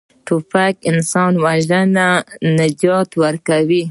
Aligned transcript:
توپک 0.25 0.75
انسان 0.91 1.31
وژني، 1.43 1.81
نه 1.95 2.07
نجات 2.59 3.09
ورکوي. 3.21 3.83